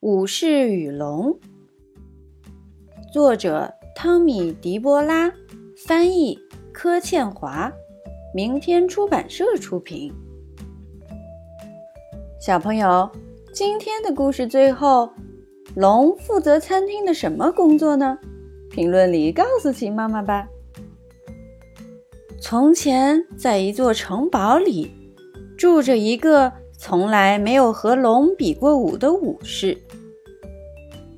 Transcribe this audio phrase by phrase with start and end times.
[0.00, 1.38] 武士与龙，
[3.12, 5.30] 作者汤米·迪波拉，
[5.76, 6.38] 翻译
[6.72, 7.70] 柯倩华，
[8.34, 10.10] 明天出版社出品。
[12.40, 13.10] 小朋友，
[13.52, 15.10] 今天的故事最后，
[15.76, 18.18] 龙负责餐厅的什么工作呢？
[18.70, 20.48] 评论里告诉秦妈妈吧。
[22.40, 24.90] 从前，在一座城堡里，
[25.58, 26.50] 住着一个。
[26.82, 29.76] 从来没有和龙比过武的武士。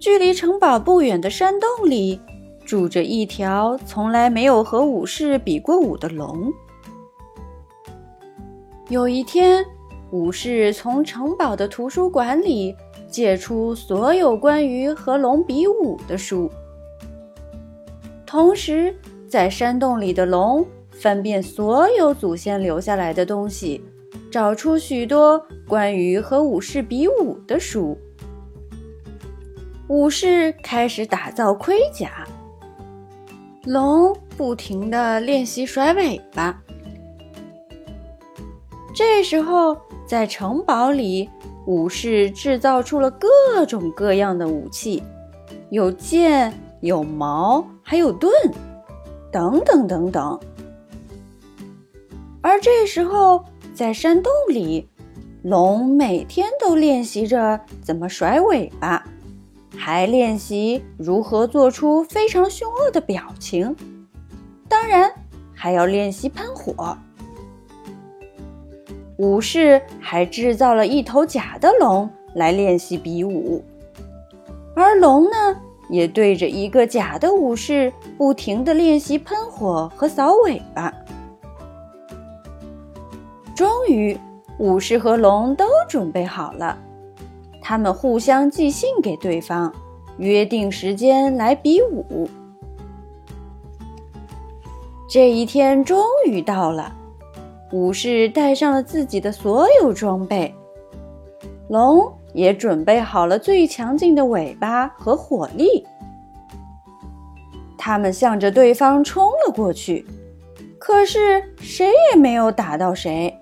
[0.00, 2.18] 距离城堡不远的山洞里，
[2.64, 6.50] 住着一条从来没有和武士比过武的龙。
[8.88, 9.62] 有一天，
[10.10, 12.74] 武士从城堡的图书馆里
[13.10, 16.50] 借出所有关于和龙比武的书，
[18.24, 18.96] 同时
[19.28, 23.84] 在山洞里的龙翻遍所有祖先留下来的东西。
[24.32, 27.98] 找出许多关于和武士比武的书。
[29.90, 32.24] 武士开始打造盔甲，
[33.64, 36.62] 龙不停地练习甩尾巴。
[38.94, 41.28] 这时候，在城堡里，
[41.66, 45.02] 武士制造出了各种各样的武器，
[45.70, 48.32] 有剑，有矛，还有盾，
[49.32, 50.38] 等等等等。
[52.40, 54.88] 而这时候，在山洞里，
[55.42, 59.04] 龙每天都练习着怎么甩尾巴，
[59.76, 63.74] 还练习如何做出非常凶恶的表情。
[64.68, 65.12] 当然，
[65.54, 66.96] 还要练习喷火。
[69.16, 73.62] 武士还制造了一头假的龙来练习比武，
[74.74, 75.60] 而龙呢，
[75.90, 80.90] 也对着一个假的武士不停地练习喷火和扫尾巴。
[83.54, 84.18] 终于，
[84.58, 86.78] 武士和龙都准备好了，
[87.70, 89.72] 他们互相寄信给对方，
[90.18, 92.28] 约定时间来比武。
[95.08, 96.92] 这一天终于到了，
[97.70, 100.52] 武士带上了自己的所有装备，
[101.68, 105.86] 龙也准备好了最强劲的尾巴和火力。
[107.78, 110.04] 他们向着对方冲了过去，
[110.76, 113.32] 可是谁也没有打到谁。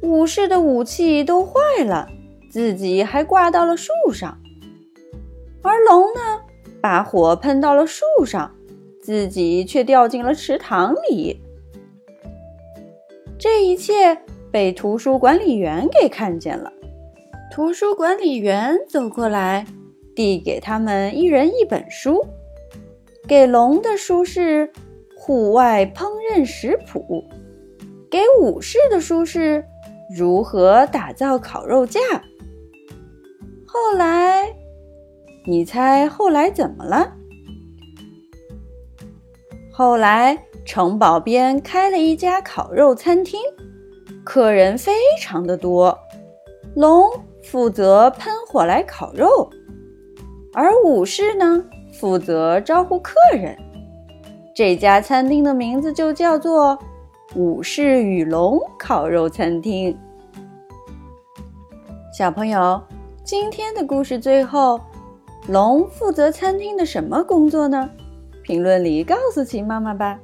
[0.00, 2.08] 武士的武器都坏了，
[2.50, 4.36] 自己还挂到了树上；
[5.62, 6.40] 而龙呢，
[6.82, 8.52] 把火喷到了树上，
[9.00, 11.40] 自己却掉进了池塘里。
[13.38, 14.18] 这一切
[14.50, 16.72] 被图书管理员给看见了。
[17.52, 19.64] 图书管理员走过来，
[20.16, 22.26] 递给他们一人一本书。
[23.28, 24.66] 给龙的书是
[25.16, 27.24] 《户外烹饪食谱》，
[28.10, 29.64] 给武士的书是。
[30.12, 32.00] 如何打造烤肉架？
[33.72, 34.52] 后来，
[35.46, 37.12] 你猜后来怎么了？
[39.72, 43.38] 后来，城堡边开了一家烤肉餐厅，
[44.24, 45.96] 客人非常的多。
[46.74, 47.08] 龙
[47.44, 49.48] 负责喷火来烤肉，
[50.52, 53.56] 而武士呢，负责招呼客人。
[54.52, 56.76] 这家餐厅的名字就叫做。
[57.36, 59.96] 武士与龙烤肉餐厅。
[62.12, 62.82] 小朋友，
[63.22, 64.80] 今天的故事最后，
[65.46, 67.88] 龙负责餐厅的什么工作呢？
[68.42, 70.18] 评论里告诉秦妈妈吧。